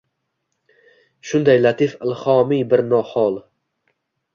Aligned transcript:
Shunday 1.33 1.61
latif 1.67 1.95
ilhomiy 2.09 2.67
bir 2.75 2.87
hol. 3.15 3.43